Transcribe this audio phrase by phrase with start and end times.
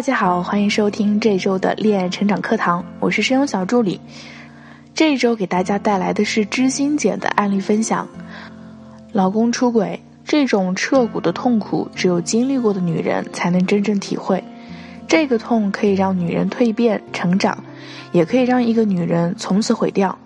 [0.00, 4.00] 大家好，欢迎收听这周的恋爱成长课堂，我是声优小助理。
[4.94, 8.08] 这一周给大家带来的是知心姐的案例分享。
[9.12, 14.42] 老公出轨这种彻骨的痛苦，只有经历过的女人才能真正体会。
[15.06, 17.62] 这个痛可以让女人蜕变成长，
[18.10, 20.18] 也可以让一个女人从此毁掉，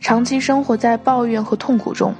[0.00, 2.14] 长期生活在抱怨和痛苦中。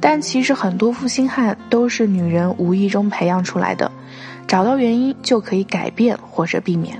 [0.00, 3.90] 但其实很多负心汉都是女人无意中培养出来的。
[4.48, 6.98] 找到原因就可以改变或者避免。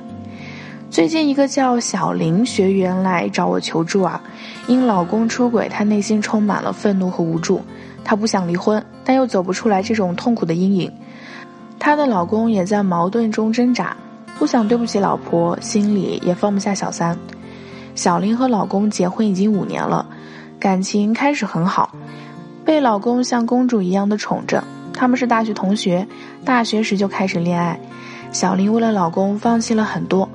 [0.90, 4.22] 最近一个叫小林学员来找我求助啊，
[4.66, 7.62] 因老公出轨，她内心充满了愤怒和无助。
[8.04, 10.92] 她不想离婚，但又走不出来这种痛苦的阴影。
[11.78, 13.96] 她的老公也在矛盾中挣扎，
[14.38, 17.18] 不想对不起老婆，心里也放不下小三。
[17.94, 20.06] 小林和老公结婚已经五年了，
[20.58, 21.94] 感情开始很好，
[22.64, 24.62] 被老公像公主一样的宠着。
[24.98, 26.04] 他们是大学同学，
[26.44, 27.78] 大学时就开始恋爱。
[28.32, 30.28] 小林为了老公放弃了很多，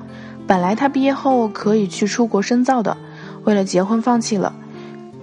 [0.46, 2.96] 本来她毕业后可以去出国深造的，
[3.44, 4.54] 为了结婚放弃了。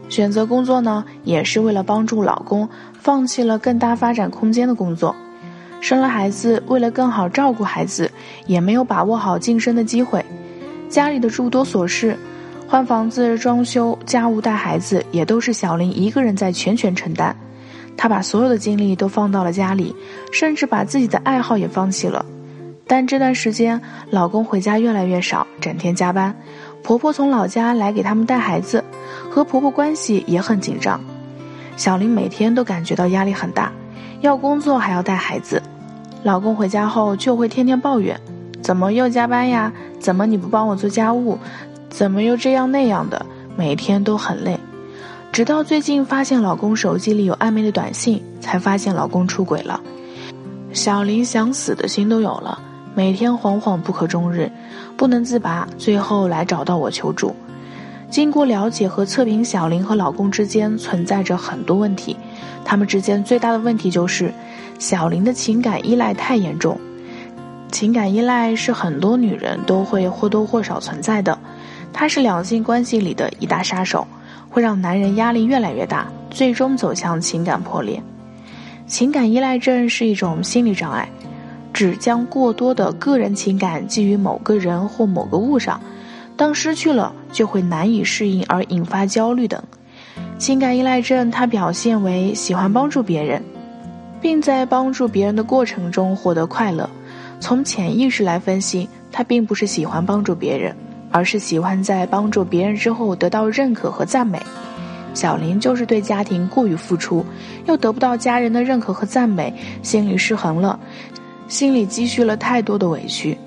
[0.10, 5.16] 选择工作呢，也是为了帮助老公，放弃了更大发展空间的工作。
[5.80, 8.12] 生了孩子，为了更好照顾孩子，
[8.46, 10.24] 也没有把握好晋升的机会。
[10.88, 12.16] 家里的诸多琐事，
[12.68, 17.36] 换房子、装修、家务、带孩子，也都是小林一个人在全权承担。
[17.98, 19.96] 她把所有的精力都放到了家里，
[20.32, 22.26] 甚至把自己的爱好也放弃了。
[22.88, 26.36] 但这段时间，老公回家越来越少，整天加班。
[26.84, 28.84] 婆婆从老家来给他们带孩子，
[29.30, 31.00] 和婆婆关系也很紧张。
[31.78, 33.72] 小林每天都感觉到压力很大，
[34.22, 35.62] 要工作还要带孩子。
[36.24, 38.20] 老公回家后就会天天抱怨
[38.62, 39.72] ：“怎么又加班呀？
[40.00, 41.38] 怎么你不帮我做家务？
[41.90, 43.26] 怎么又这样那样的？
[43.56, 44.60] 每天都很累。”
[45.32, 49.80] 直到最近发现老公手机里有暧昧的短信，才发现老公出轨了。
[50.74, 52.62] 小林想死的心都有了，
[52.94, 54.52] 每天惶惶不可终日，
[54.98, 57.34] 不能自拔，最后来找到我求助。
[58.10, 62.18] 经过了解和测评，小林和老公之间存在着很多问题。
[62.66, 64.34] 他们之间最大的问题就是，
[64.80, 66.78] 小林的情感依赖太严重。
[67.72, 71.40] 情感依赖是很多女人都会或多或少存在的，
[71.94, 74.06] 它是两性关系里的一大杀手。
[74.52, 78.04] 会让男人压力越来越大，最终走向情感破裂。
[78.86, 81.10] 情感依赖症是一种心理障碍，
[81.72, 85.80] 只将过多的个人情感寄于某个人或某个物上，
[86.36, 89.64] 当失去了就会难以适应而引发焦虑等。
[90.38, 93.42] 情感依赖症它表现为喜欢帮助别人，
[94.20, 96.90] 并在帮助别人的过程中获得快乐。
[97.40, 100.76] 从潜意识来分析，他并不是喜欢帮助别人。
[101.12, 104.42] 而是喜欢在帮助别人之后得到认可和赞美。
[105.14, 107.26] 小林就是对家庭过于付出，
[107.66, 110.80] 又得不到家人的认可和赞美，心理失衡了，
[111.50, 113.38] 心里积蓄了太多的委屈。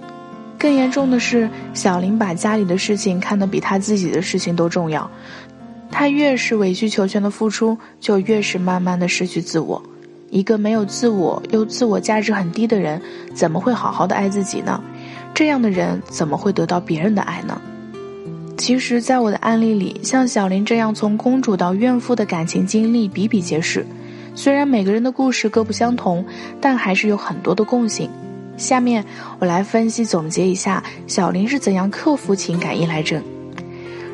[0.59, 5.11] 更严重的是，小林把家里的事情看得比他自己的事情都重要。
[5.91, 9.83] 他越是委曲求全的付出，就越是慢慢的失去自我。
[10.31, 13.01] 一个没有自我又自我价值很低的人，
[13.35, 14.83] 怎么会好好的爱自己呢？
[15.35, 17.61] 这样的人怎么会得到别人的爱呢？
[18.57, 23.85] 其实，在我的案例里，像小林这样从公主到怨妇的感情经历比比皆是。
[24.37, 26.25] 虽然每个人的故事各不相同，
[26.61, 28.09] 但还是有很多的共性。
[28.57, 29.05] 下面
[29.41, 33.21] 我来分析总结一下小林是怎样克服情感依赖症。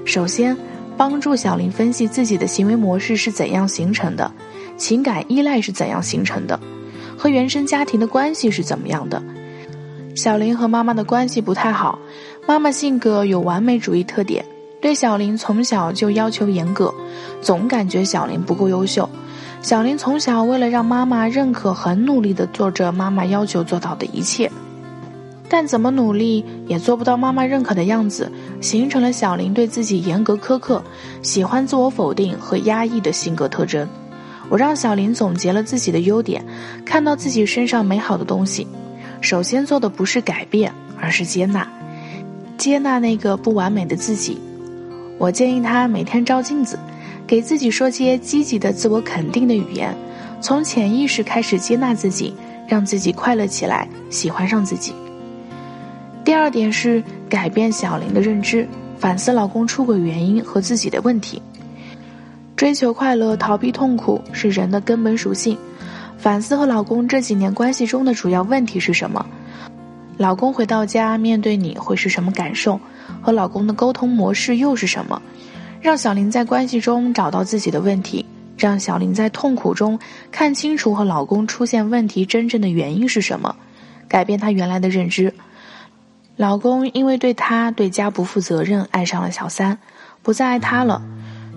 [0.07, 0.57] 首先，
[0.97, 4.33] 帮助小林分析自己的行为模式是怎样形成的，
[4.79, 6.59] 情感依赖是怎样形成的，
[7.17, 9.23] 和原生家庭的关系是怎么样的。
[10.15, 11.99] 小林和妈妈的关系不太好，
[12.47, 14.45] 妈妈性格有完美主义特点，
[14.81, 16.93] 对小林从小就要求严格，
[17.41, 19.09] 总感觉小林不够优秀。
[19.63, 24.51] 小林从小为了让妈妈认可，很努力地做着妈妈要求做到的一切，
[25.49, 30.83] 但怎么努力也做不到妈妈认可的样子，形成了小林对自己严格苛刻、
[31.23, 33.89] 喜欢自我否定和压抑的性格特征。
[34.49, 36.45] 我让小林总结了自己的优点，
[36.85, 38.67] 看到自己身上美好的东西。
[39.21, 41.67] 首先做的不是改变，而是接纳，
[42.57, 44.39] 接纳那个不完美的自己。
[45.19, 46.79] 我建议他每天照镜子，
[47.27, 49.95] 给自己说些积极的自我肯定的语言，
[50.41, 52.35] 从潜意识开始接纳自己，
[52.67, 54.95] 让自己快乐起来，喜欢上自己。
[56.25, 58.67] 第二点是改变小林的认知，
[58.99, 61.41] 反思老公出轨原因和自己的问题。
[62.57, 65.57] 追求快乐，逃避痛苦是人的根本属性。
[66.21, 69.25] 反思和老公这几年关系中的主要问题是什么？
[70.19, 72.79] 老公回到家面对你会是什么感受？
[73.23, 75.21] 和老公的沟通模式又是什么？
[75.81, 78.27] 让小林在关系中找到自己的问题，
[78.59, 79.99] 让小林在痛苦中
[80.31, 83.57] 看清楚和老公出现问题真正的原因是什么，
[84.07, 85.33] 改变他原来的认知。
[86.37, 89.79] 老公因为对他对家不负责任，爱上了小三，
[90.23, 91.01] 不再爱他了。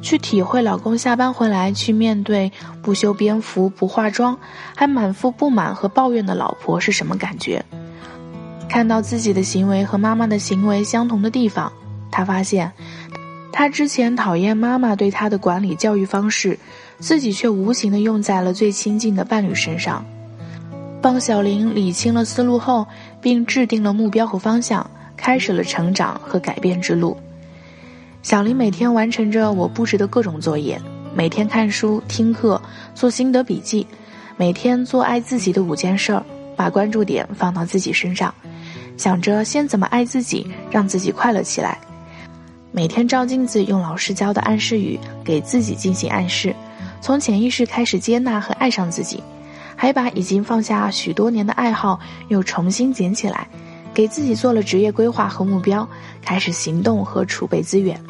[0.03, 2.51] 去体会老公下班回来去面对
[2.83, 4.37] 不修边幅、不化妆，
[4.75, 7.65] 还满腹不满和抱怨的老婆是什么感觉？
[8.69, 11.71] 看到自己的行为和妈妈的行为相同的地方，
[12.11, 12.73] 他发现，
[13.51, 16.59] 他之前讨厌妈妈对他的管理教育方式，
[16.99, 20.05] 自己却无形的用在了最亲近的伴侣身上。
[21.01, 22.87] 帮小林理清了思路后，
[23.21, 27.15] 并制定了目标和方向，开始了成长和改变之路。
[28.23, 30.81] 小林每天完成着我布置的各种作业，
[31.13, 32.59] 每天看书、听课、
[32.95, 33.85] 做心得笔记，
[34.37, 36.23] 每天做爱自己的五件事儿，
[36.55, 38.33] 把关注点放到自己身上，
[38.95, 41.77] 想着先怎么爱自己，让自己快乐起来。
[42.71, 46.55] 每天照镜子，用老师教的暗示语给自己进行暗示，
[47.01, 49.21] 从潜意识开始接纳和爱上自己，
[49.75, 51.99] 还把已经放下许多年的爱好
[52.29, 53.49] 又重新捡起来，
[53.93, 55.85] 给自己做了职业规划和目标，
[56.21, 58.01] 开始行动和储备资源。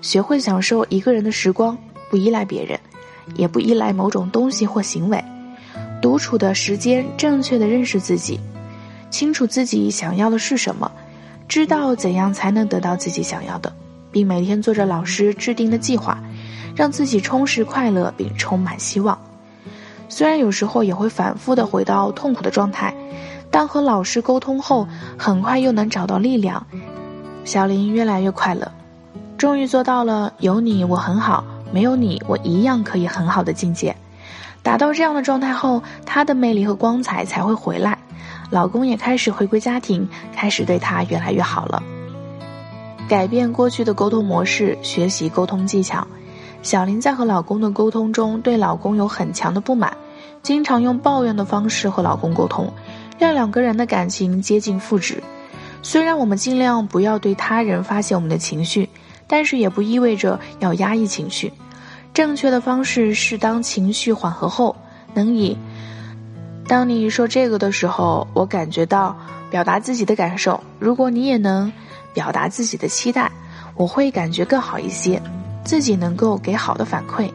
[0.00, 1.76] 学会享受一个人的时光，
[2.10, 2.78] 不依赖别人，
[3.34, 5.22] 也不依赖某种东西或行为。
[6.00, 8.40] 独处的时间，正确的认识自己，
[9.10, 10.90] 清楚自己想要的是什么，
[11.46, 13.70] 知道怎样才能得到自己想要的，
[14.10, 16.18] 并每天做着老师制定的计划，
[16.74, 19.18] 让自己充实快乐并充满希望。
[20.08, 22.94] 虽然有时候也会反复的回到痛苦的状态，
[23.50, 24.88] 但和老师沟通后，
[25.18, 26.66] 很快又能找到力量。
[27.44, 28.72] 小林越来越快乐。
[29.40, 31.42] 终于做到了有你我很好，
[31.72, 33.96] 没有你我一样可以很好的境界。
[34.62, 37.96] 达到这样的状态后，她的魅力和光彩才会回来，
[38.50, 40.06] 老公也开始回归家庭，
[40.36, 41.82] 开始对她越来越好了。
[43.08, 46.06] 改变过去的沟通模式，学习沟通技巧。
[46.62, 49.96] 小林在和老公的沟通中，对老公有很强的不满，
[50.42, 52.70] 经常用抱怨的方式和老公沟通，
[53.18, 55.22] 让两个人的感情接近负值。
[55.82, 58.89] 虽然我们尽量不要对他人发泄我们的情绪。
[59.32, 61.52] 但是也不意味着要压抑情绪，
[62.12, 64.74] 正确的方式是当情绪缓和后，
[65.14, 65.56] 能以
[66.66, 69.16] “当你说这个的时候，我感觉到
[69.48, 70.60] 表达自己的感受。
[70.80, 71.72] 如果你也能
[72.12, 73.30] 表达自己的期待，
[73.76, 75.22] 我会感觉更好一些，
[75.64, 77.30] 自己能够给好的反馈。”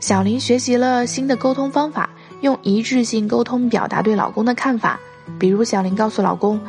[0.00, 2.10] 小林学习了新的沟通方法，
[2.42, 5.00] 用一致性沟通表达对老公的看法。
[5.38, 6.60] 比如，小林告诉老公：“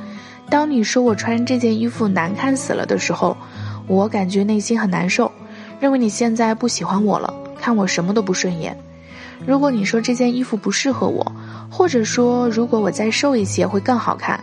[0.49, 3.35] 当你说我穿这件衣服难看死了的时候。”
[3.89, 5.29] 我感觉内心很难受，
[5.79, 8.77] 认为你现在不喜欢我了，看我什么都不顺眼。
[9.47, 11.25] 如果你说这件衣服不适合我，
[11.71, 14.39] 或者说如果我再瘦一些会更好看，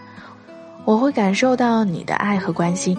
[0.84, 2.98] 我会感受到你的爱和关心，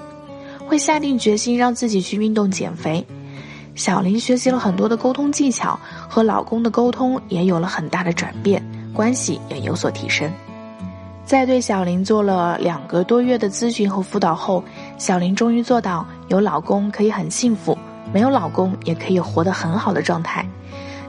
[0.65, 3.05] 会下定决心让自己去运动减肥。
[3.75, 5.77] 小林学习了很多的沟通技巧，
[6.07, 8.63] 和老公的沟通也有了很大的转变，
[8.93, 10.31] 关系也有所提升。
[11.25, 14.63] 在对小林做了两个多月的咨询和辅导后，
[14.97, 17.77] 小林终于做到有老公可以很幸福，
[18.11, 20.45] 没有老公也可以活得很好的状态，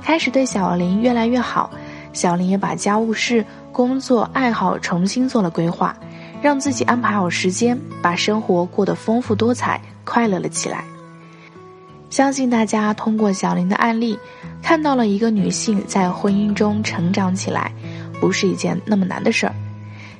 [0.03, 1.71] 开始对小林越来越好。
[2.13, 5.97] 小林也把家务事、工作、爱好重新做了规划，
[6.43, 10.85] 让自己安排好时间，把生活过得丰富多彩、快乐了起来。
[12.11, 14.19] 相信大家通过小林的案例，
[14.63, 17.71] 看到了一个女性在婚姻中成长起来，
[18.21, 19.55] 不是一件那么难的事儿。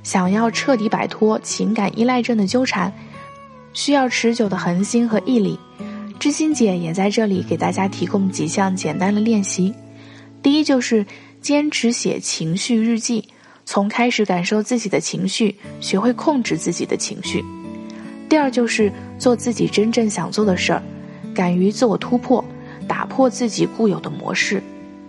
[0.03, 2.93] 想要彻底摆脱情感依赖症的纠缠，
[3.79, 5.57] 需要持久的恒心和毅力。
[6.19, 9.73] 知心姐也在这里给大家提供几项简单的练习。
[10.43, 11.07] 第一就是
[11.41, 13.29] 坚持写情绪日记，
[13.65, 17.45] 从开始感受自己的情绪，学会控制自己的情绪。
[18.29, 20.83] 第二就是做自己真正想做的事儿，
[21.33, 22.45] 敢于自我突破，
[22.89, 24.61] 打破自己固有的模式。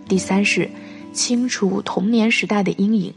[0.06, 0.70] 第三是
[1.12, 3.12] 清除童年时代的阴影。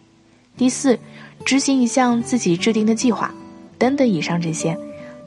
[0.57, 0.97] 第四。
[1.45, 3.33] 执行一项自己制定的计划，
[3.77, 4.77] 等等，以上这些，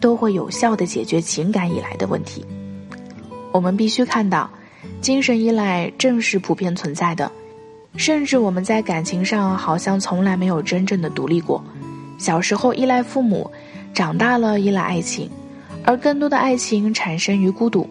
[0.07, 2.47] 都会有效的解决情感依赖的问题。
[3.51, 4.49] 我们必须看到，
[5.01, 7.29] 精神依赖正是普遍存在的，
[7.97, 11.61] 甚至我们在感情上好像从来没有真正的独立过。
[12.19, 13.51] 小时候依赖父母，
[13.93, 15.29] 长大了依赖爱情，
[15.85, 17.85] 而更多的爱情产生于孤独，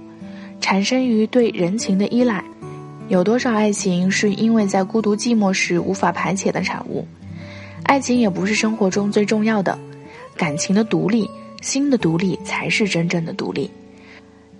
[0.62, 2.42] 产生于对人情的依赖。
[3.10, 7.06] 有多少爱情是因为在孤独寂寞时无法排解的产物？
[7.84, 9.78] 爱情也不是生活中最重要的，
[10.38, 11.30] 感情的独立，
[11.66, 13.72] 新的独立才是真正的独立。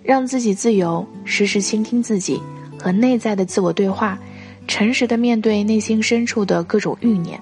[0.02, 2.42] 让自己自由，时时倾听自己
[2.76, 4.18] 和内在的自我对话，
[4.66, 7.40] 诚实的面对内心深处的各种欲念。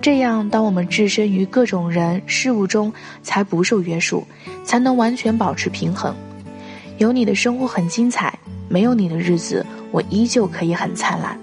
[0.00, 2.90] 这样，当我们置身于各种人事物中，
[3.22, 4.26] 才不受约束，
[4.64, 6.16] 才能完全保持平衡。
[6.96, 11.38] 有你的生活很精彩，没有你的日子，我依旧可以很灿烂。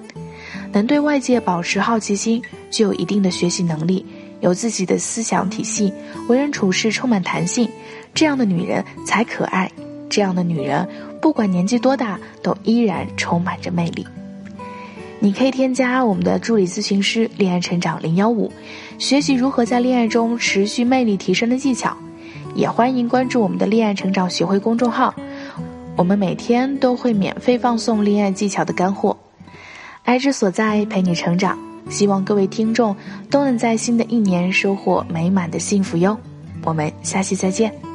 [0.72, 2.42] 能对外界保持好奇心，
[2.72, 4.04] 具有一定的学习能力，
[4.44, 5.92] 有自己的思想体系，
[6.28, 7.68] 为人处事充满弹性，
[8.14, 9.72] 这样的女人才可爱。
[10.10, 10.88] 这样的女人，
[11.20, 14.06] 不管年纪多大，都依然充满着魅力。
[15.20, 18.52] 你可以添加我们的助理咨询师“恋爱成长零幺五”，
[19.00, 21.96] 学习如何在恋爱中持续魅力提升的技巧。
[22.54, 25.16] 也欢迎关注我们的“恋爱成长学会”公众号，
[25.96, 29.18] 我们每天都会免费放送恋爱技巧的干货。
[30.04, 31.58] 爱之所在，陪你成长。
[31.90, 32.96] 希望各位听众
[33.30, 36.18] 都能在新的一年收获美满的幸福哟。
[36.64, 37.93] 我们下期再见。